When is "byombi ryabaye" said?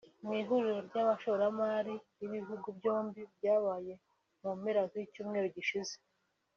2.77-3.93